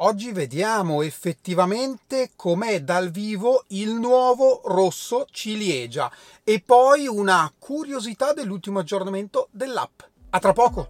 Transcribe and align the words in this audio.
Oggi 0.00 0.30
vediamo 0.30 1.00
effettivamente 1.00 2.32
com'è 2.36 2.82
dal 2.82 3.10
vivo 3.10 3.64
il 3.68 3.94
nuovo 3.94 4.60
rosso 4.66 5.26
ciliegia 5.30 6.12
e 6.44 6.60
poi 6.60 7.06
una 7.06 7.50
curiosità 7.58 8.34
dell'ultimo 8.34 8.80
aggiornamento 8.80 9.48
dell'app. 9.52 10.00
A 10.30 10.38
tra 10.38 10.52
poco! 10.52 10.86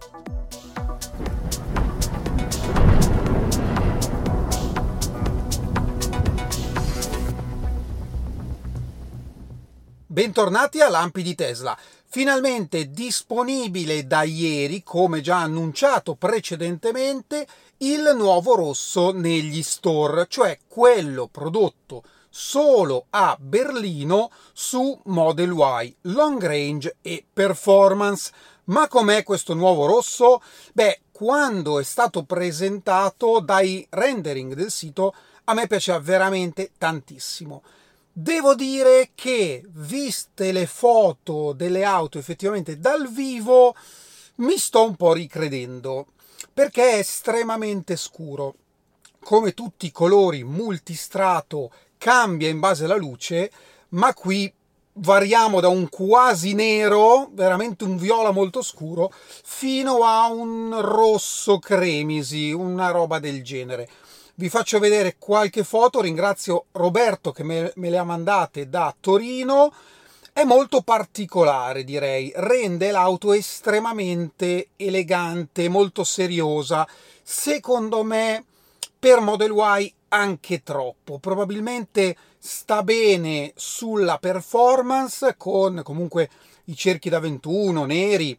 Bentornati 10.17 10.81
a 10.81 10.89
Lampi 10.89 11.21
di 11.21 11.35
Tesla. 11.35 11.77
Finalmente 12.09 12.89
disponibile 12.89 14.07
da 14.07 14.23
ieri, 14.23 14.81
come 14.81 15.21
già 15.21 15.41
annunciato 15.41 16.15
precedentemente, 16.15 17.45
il 17.79 18.11
nuovo 18.15 18.55
rosso 18.55 19.11
negli 19.11 19.61
store, 19.61 20.25
cioè 20.27 20.59
quello 20.67 21.27
prodotto 21.27 22.03
solo 22.29 23.05
a 23.11 23.37
Berlino 23.39 24.31
su 24.53 24.99
Model 25.05 25.51
Y, 25.51 25.95
long 26.01 26.43
range 26.43 26.97
e 27.01 27.23
performance. 27.31 28.31
Ma 28.65 28.87
com'è 28.87 29.23
questo 29.23 29.53
nuovo 29.53 29.85
rosso? 29.85 30.41
Beh, 30.73 31.01
quando 31.11 31.79
è 31.79 31.83
stato 31.83 32.23
presentato 32.23 33.39
dai 33.39 33.85
rendering 33.89 34.53
del 34.53 34.71
sito, 34.71 35.13
a 35.45 35.53
me 35.53 35.67
piaceva 35.67 35.99
veramente 35.99 36.71
tantissimo. 36.77 37.63
Devo 38.11 38.55
dire 38.55 39.11
che, 39.13 39.63
viste 39.67 40.51
le 40.51 40.65
foto 40.65 41.53
delle 41.53 41.83
auto 41.83 42.17
effettivamente 42.17 42.79
dal 42.79 43.07
vivo, 43.07 43.75
mi 44.37 44.57
sto 44.57 44.83
un 44.83 44.95
po' 44.95 45.13
ricredendo 45.13 46.07
perché 46.53 46.91
è 46.91 46.97
estremamente 46.97 47.95
scuro. 47.95 48.55
Come 49.19 49.53
tutti 49.53 49.87
i 49.87 49.91
colori 49.91 50.43
multistrato 50.43 51.71
cambia 51.97 52.49
in 52.49 52.59
base 52.59 52.85
alla 52.85 52.95
luce, 52.95 53.51
ma 53.89 54.13
qui 54.13 54.51
variamo 54.99 55.59
da 55.59 55.67
un 55.67 55.89
quasi 55.89 56.53
nero, 56.53 57.29
veramente 57.31 57.83
un 57.83 57.97
viola 57.97 58.31
molto 58.31 58.61
scuro, 58.61 59.11
fino 59.43 60.03
a 60.03 60.27
un 60.27 60.79
rosso 60.81 61.59
cremisi, 61.59 62.51
una 62.51 62.89
roba 62.89 63.19
del 63.19 63.43
genere. 63.43 63.89
Vi 64.35 64.49
faccio 64.49 64.79
vedere 64.79 65.15
qualche 65.17 65.63
foto, 65.63 65.99
ringrazio 65.99 66.65
Roberto 66.73 67.31
che 67.31 67.43
me, 67.43 67.71
me 67.75 67.89
le 67.89 67.97
ha 67.97 68.03
mandate 68.03 68.69
da 68.69 68.95
Torino. 68.99 69.73
È 70.37 70.43
molto 70.43 70.83
particolare, 70.83 71.83
direi, 71.83 72.31
rende 72.35 72.91
l'auto 72.91 73.33
estremamente 73.33 74.67
elegante, 74.75 75.67
molto 75.67 76.03
seriosa. 76.03 76.87
Secondo 77.23 78.03
me, 78.03 78.45
per 78.99 79.19
Model 79.19 79.51
Y 79.51 79.91
anche 80.09 80.61
troppo. 80.61 81.17
Probabilmente 81.17 82.15
sta 82.37 82.83
bene 82.83 83.51
sulla 83.55 84.19
performance 84.19 85.33
con 85.37 85.81
comunque 85.83 86.29
i 86.65 86.75
cerchi 86.75 87.09
da 87.09 87.17
21 87.17 87.85
neri, 87.85 88.37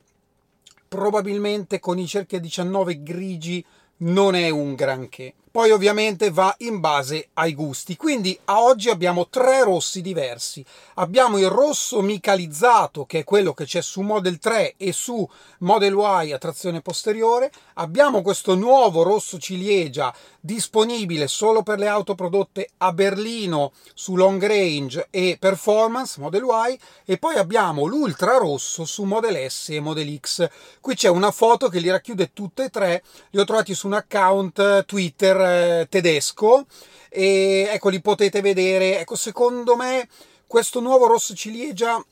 probabilmente 0.87 1.81
con 1.81 1.99
i 1.99 2.07
cerchi 2.07 2.37
a 2.37 2.41
19 2.41 3.03
grigi 3.03 3.65
non 3.97 4.37
è 4.37 4.51
un 4.51 4.77
granché. 4.77 5.35
Poi 5.59 5.73
ovviamente 5.73 6.31
va 6.31 6.55
in 6.59 6.79
base 6.79 7.31
ai 7.33 7.53
gusti. 7.53 7.97
Quindi 7.97 8.39
a 8.45 8.63
oggi 8.63 8.91
abbiamo 8.91 9.27
tre 9.27 9.65
rossi 9.65 10.01
diversi. 10.03 10.65
Abbiamo 10.95 11.37
il 11.37 11.49
rosso 11.49 12.01
micalizzato, 12.01 13.07
che 13.07 13.19
è 13.19 13.25
quello 13.25 13.55
che 13.55 13.65
c'è 13.65 13.83
su 13.83 14.03
Model 14.03 14.39
3 14.39 14.75
e 14.77 14.93
su 14.93 15.29
Model 15.59 15.95
Y 15.95 16.33
a 16.33 16.39
trazione 16.39 16.81
posteriore. 16.81 17.51
Abbiamo 17.75 18.23
questo 18.23 18.55
nuovo 18.55 19.03
rosso 19.03 19.39
ciliegia 19.39 20.15
disponibile 20.41 21.27
solo 21.27 21.65
per 21.65 21.79
le 21.79 21.89
auto 21.89 22.15
prodotte 22.15 22.71
a 22.79 22.93
Berlino 22.93 23.73
su 23.95 24.15
long 24.15 24.41
range 24.47 25.09
e 25.11 25.37
performance 25.39 26.21
Model 26.21 26.45
Y 26.45 26.79
e 27.05 27.19
poi 27.19 27.35
abbiamo 27.35 27.85
l'ultra 27.85 28.37
rosso 28.37 28.85
su 28.85 29.03
Model 29.03 29.51
S 29.51 29.71
e 29.71 29.81
Model 29.81 30.19
X. 30.21 30.49
Qui 30.81 30.95
c'è 30.95 31.09
una 31.09 31.33
foto 31.33 31.69
che 31.69 31.81
li 31.81 31.91
racchiude 31.91 32.33
tutte 32.33 32.65
e 32.65 32.71
tre, 32.71 33.03
li 33.31 33.41
ho 33.41 33.45
trovati 33.45 33.75
su 33.75 33.89
un 33.89 33.95
account 33.95 34.85
Twitter 34.85 35.48
eh, 35.51 35.87
tedesco 35.89 36.67
e 37.09 37.69
ecco 37.71 37.89
li 37.89 38.01
potete 38.01 38.41
vedere. 38.41 39.01
Ecco, 39.01 39.17
secondo 39.17 39.77
me 39.77 40.09
questo 40.47 40.81
nuovo 40.81 41.07
rosso 41.07 41.35
ciliegia 41.35 42.03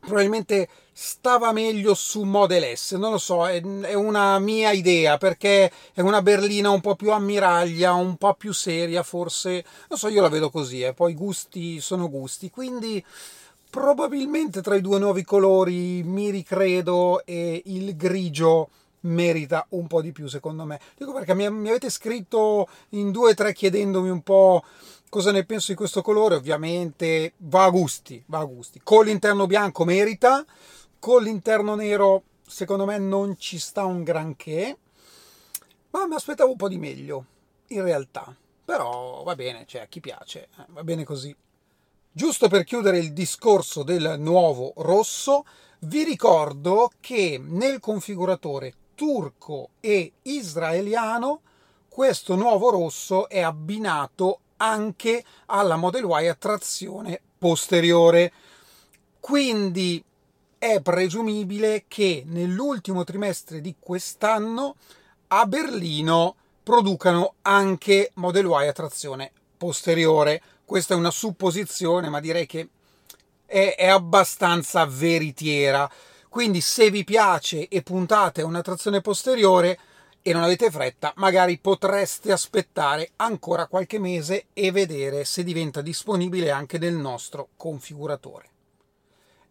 probabilmente 0.00 0.68
stava 0.96 1.50
meglio 1.50 1.92
su 1.94 2.22
Model 2.22 2.76
S, 2.76 2.92
non 2.92 3.10
lo 3.10 3.18
so, 3.18 3.48
è, 3.48 3.60
una 3.94 4.38
mia 4.38 4.70
idea 4.70 5.18
perché 5.18 5.70
è 5.92 6.00
una 6.00 6.22
berlina 6.22 6.70
un 6.70 6.80
po' 6.80 6.94
più 6.94 7.10
ammiraglia, 7.10 7.92
un 7.94 8.16
po' 8.16 8.34
più 8.34 8.52
seria, 8.52 9.02
forse, 9.02 9.64
non 9.88 9.98
so, 9.98 10.06
io 10.08 10.22
la 10.22 10.28
vedo 10.28 10.50
così, 10.50 10.82
eh. 10.82 10.94
poi 10.94 11.14
gusti 11.14 11.80
sono 11.80 12.08
gusti, 12.08 12.48
quindi 12.48 13.04
probabilmente 13.68 14.62
tra 14.62 14.76
i 14.76 14.80
due 14.80 15.00
nuovi 15.00 15.24
colori 15.24 16.04
mi 16.04 16.30
ricredo 16.30 17.24
e 17.24 17.60
il 17.66 17.96
grigio 17.96 18.68
merita 19.04 19.66
un 19.70 19.86
po' 19.86 20.02
di 20.02 20.12
più 20.12 20.26
secondo 20.26 20.64
me. 20.64 20.80
Dico 20.96 21.12
perché 21.12 21.34
mi, 21.34 21.46
avete 21.46 21.90
scritto 21.90 22.68
in 22.90 23.10
due 23.10 23.30
o 23.30 23.34
tre 23.34 23.52
chiedendomi 23.52 24.08
un 24.08 24.22
po' 24.22 24.64
cosa 25.08 25.30
ne 25.30 25.44
penso 25.44 25.70
di 25.70 25.76
questo 25.76 26.02
colore, 26.02 26.34
ovviamente 26.34 27.34
va 27.38 27.64
a 27.64 27.70
gusti, 27.70 28.22
va 28.26 28.38
a 28.40 28.44
gusti. 28.44 28.80
Con 28.82 29.04
l'interno 29.04 29.46
bianco 29.46 29.84
merita, 29.84 30.44
con 30.98 31.22
l'interno 31.22 31.74
nero 31.74 32.22
secondo 32.46 32.84
me 32.84 32.98
non 32.98 33.36
ci 33.38 33.58
sta 33.58 33.84
un 33.84 34.02
granché, 34.02 34.76
ma 35.90 36.06
mi 36.06 36.14
aspettavo 36.14 36.50
un 36.50 36.56
po' 36.56 36.68
di 36.68 36.78
meglio, 36.78 37.24
in 37.68 37.82
realtà. 37.82 38.34
Però 38.64 39.22
va 39.22 39.34
bene, 39.34 39.64
cioè 39.66 39.82
a 39.82 39.86
chi 39.86 40.00
piace, 40.00 40.48
eh, 40.58 40.64
va 40.68 40.82
bene 40.82 41.04
così. 41.04 41.34
Giusto 42.10 42.48
per 42.48 42.64
chiudere 42.64 42.98
il 42.98 43.12
discorso 43.12 43.82
del 43.82 44.16
nuovo 44.18 44.72
rosso, 44.76 45.44
vi 45.80 46.02
ricordo 46.04 46.90
che 47.00 47.40
nel 47.42 47.78
configuratore 47.78 48.72
turco 48.94 49.70
e 49.80 50.12
israeliano, 50.22 51.40
questo 51.88 52.34
nuovo 52.34 52.70
rosso 52.70 53.28
è 53.28 53.40
abbinato 53.40 54.40
anche 54.56 55.24
alla 55.46 55.76
Model 55.76 56.04
Y 56.08 56.28
a 56.28 56.34
trazione 56.34 57.20
posteriore. 57.38 58.32
Quindi 59.20 60.02
è 60.58 60.80
presumibile 60.80 61.84
che 61.86 62.24
nell'ultimo 62.26 63.04
trimestre 63.04 63.60
di 63.60 63.74
quest'anno 63.78 64.76
a 65.28 65.46
Berlino 65.46 66.36
producano 66.62 67.34
anche 67.42 68.10
Model 68.14 68.46
Y 68.46 68.66
a 68.66 68.72
trazione 68.72 69.30
posteriore. 69.56 70.42
Questa 70.64 70.94
è 70.94 70.96
una 70.96 71.10
supposizione, 71.10 72.08
ma 72.08 72.20
direi 72.20 72.46
che 72.46 72.68
è, 73.46 73.86
abbastanza 73.88 74.86
veritiera. 74.86 75.90
Quindi 76.34 76.60
se 76.62 76.90
vi 76.90 77.04
piace 77.04 77.68
e 77.68 77.82
puntate 77.82 78.40
a 78.40 78.44
una 78.44 78.60
trazione 78.60 79.00
posteriore 79.00 79.78
e 80.20 80.32
non 80.32 80.42
avete 80.42 80.68
fretta, 80.68 81.12
magari 81.18 81.60
potreste 81.60 82.32
aspettare 82.32 83.12
ancora 83.18 83.68
qualche 83.68 84.00
mese 84.00 84.46
e 84.52 84.72
vedere 84.72 85.24
se 85.24 85.44
diventa 85.44 85.80
disponibile 85.80 86.50
anche 86.50 86.76
nel 86.78 86.94
nostro 86.94 87.50
configuratore. 87.56 88.48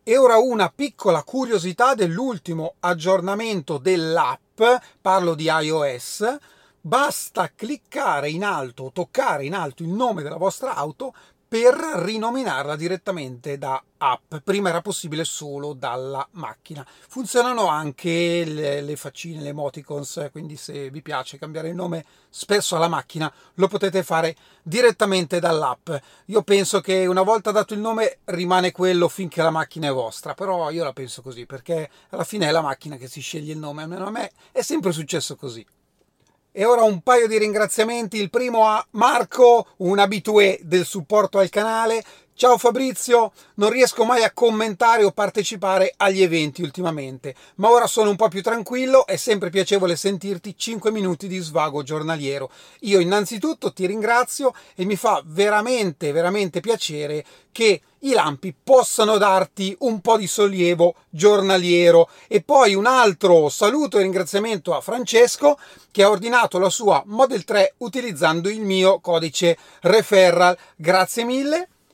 E 0.03 0.17
ora 0.17 0.35
una 0.39 0.69
piccola 0.75 1.23
curiosità 1.23 1.95
dell'ultimo 1.95 2.73
aggiornamento 2.81 3.77
dell'app, 3.77 4.61
parlo 5.00 5.35
di 5.35 5.45
iOS, 5.45 6.38
basta 6.81 7.50
cliccare 7.55 8.29
in 8.29 8.44
alto 8.44 8.91
toccare 8.94 9.45
in 9.45 9.53
alto 9.53 9.83
il 9.83 9.89
nome 9.89 10.21
della 10.21 10.35
vostra 10.35 10.75
auto 10.75 11.13
per 11.53 11.75
rinominarla 11.75 12.75
direttamente 12.75 13.59
da 13.59 13.80
app. 13.97 14.38
Prima 14.44 14.69
era 14.69 14.81
possibile 14.81 15.24
solo 15.24 15.74
dalla 15.74 16.28
macchina. 16.31 16.84
Funzionano 17.08 17.68
anche 17.68 18.44
le, 18.44 18.81
le 18.81 18.96
faccine, 18.96 19.40
le 19.40 19.50
emoticons, 19.50 20.30
quindi 20.31 20.56
se 20.56 20.90
vi 20.90 21.03
piace 21.03 21.38
cambiare 21.38 21.69
il 21.69 21.75
nome 21.75 22.03
spesso 22.28 22.75
alla 22.75 22.88
macchina 22.88 23.31
lo 23.53 23.68
potete 23.68 24.02
fare 24.02 24.36
direttamente 24.63 25.39
dall'app. 25.39 25.92
Io 26.25 26.42
penso 26.42 26.81
che 26.81 27.06
una 27.06 27.22
volta 27.22 27.51
dato 27.51 27.75
il 27.75 27.81
nome 27.81 28.18
rimane 28.24 28.72
quello 28.72 29.07
finché 29.07 29.44
la 29.44 29.51
macchina 29.51 29.89
è 29.89 29.94
vostra, 29.94 30.33
però 30.33 30.72
io 30.72 30.83
la 30.83 30.92
penso 30.92 31.22
così 31.22 31.45
perché 31.45 31.88
alla 32.10 32.24
fine 32.24 32.48
è 32.48 32.51
la 32.51 32.62
macchina 32.62 32.95
che 32.95 33.07
si 33.07 33.22
sceglie 33.22 33.54
il 33.54 33.60
nome, 33.60 33.83
almeno 33.83 34.07
a 34.07 34.10
me 34.10 34.31
è 34.51 34.63
sempre 34.63 34.92
successo 34.92 35.36
così. 35.36 35.63
E 36.55 36.65
ora 36.65 36.83
un 36.83 37.01
paio 37.01 37.27
di 37.27 37.39
ringraziamenti. 37.39 38.17
Il 38.17 38.29
primo 38.29 38.67
a 38.67 38.85
Marco, 38.91 39.69
un 39.77 39.97
abitué 39.97 40.59
del 40.61 40.85
supporto 40.85 41.39
al 41.39 41.50
canale, 41.50 42.03
Ciao 42.35 42.57
Fabrizio, 42.57 43.31
non 43.56 43.69
riesco 43.69 44.06
mai 44.06 44.24
a 44.24 44.31
commentare 44.31 45.03
o 45.03 45.12
partecipare 45.12 45.94
agli 45.97 46.24
eventi 46.24 46.63
ultimamente, 46.63 47.35
ma 47.57 47.69
ora 47.69 47.85
sono 47.85 48.09
un 48.09 48.15
po' 48.15 48.27
più 48.27 48.41
tranquillo, 48.41 49.06
è 49.06 49.18
sempre 49.18 49.51
piacevole 49.51 49.95
sentirti 49.95 50.56
5 50.57 50.91
minuti 50.91 51.27
di 51.27 51.38
svago 51.38 51.83
giornaliero. 51.83 52.50
Io 52.81 53.00
innanzitutto 53.00 53.71
ti 53.71 53.85
ringrazio 53.85 54.51
e 54.74 54.83
mi 54.83 54.95
fa 54.95 55.21
veramente, 55.24 56.12
veramente 56.12 56.59
piacere 56.59 57.24
che 57.51 57.81
i 58.00 58.13
lampi 58.13 58.53
possano 58.62 59.19
darti 59.19 59.75
un 59.81 60.01
po' 60.01 60.18
di 60.18 60.25
sollievo 60.25 60.95
giornaliero. 61.12 62.09
E 62.27 62.41
poi 62.41 62.74
un 62.74 62.88
altro 62.88 63.47
saluto 63.50 64.00
e 64.00 64.01
ringraziamento 64.01 64.75
a 64.75 64.81
Francesco 64.81 65.59
che 65.91 66.01
ha 66.01 66.09
ordinato 66.09 66.57
la 66.57 66.69
sua 66.69 67.03
Model 67.06 67.44
3 67.44 67.75
utilizzando 67.77 68.50
il 68.50 68.62
mio 68.62 69.00
codice 69.00 69.56
referral. 69.81 70.57
Grazie 70.75 71.25
mille. 71.25 71.68